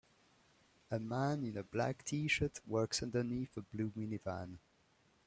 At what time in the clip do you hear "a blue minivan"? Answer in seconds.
3.55-4.57